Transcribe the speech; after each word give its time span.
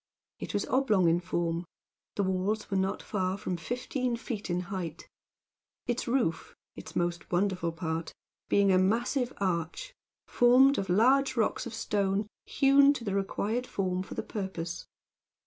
It 0.39 0.55
was 0.55 0.65
oblong 0.65 1.07
in 1.07 1.19
form: 1.19 1.63
the 2.15 2.23
walls 2.23 2.71
were 2.71 2.75
not 2.77 3.03
far 3.03 3.37
from 3.37 3.55
fifteen 3.55 4.17
feet 4.17 4.49
in 4.49 4.61
height: 4.73 5.07
its 5.85 6.07
roof 6.07 6.55
its 6.75 6.95
most 6.95 7.31
wonderful 7.31 7.71
part 7.71 8.11
being 8.49 8.71
a 8.71 8.79
massive 8.79 9.31
arch, 9.37 9.93
formed 10.25 10.79
of 10.79 10.89
large 10.89 11.35
blocks 11.35 11.67
of 11.67 11.75
stone 11.75 12.25
hewn 12.47 12.93
to 12.93 13.03
the 13.03 13.13
required 13.13 13.67
form 13.67 14.01
for 14.01 14.15
the 14.15 14.23
purpose. 14.23 14.87